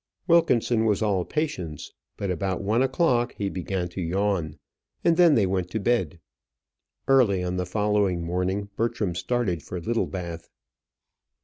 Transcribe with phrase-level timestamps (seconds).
[0.27, 4.57] Wilkinson was all patience; but about one o'clock he began to yawn,
[5.03, 6.19] and then they went to bed.
[7.07, 10.49] Early on the following morning, Bertram started for Littlebath.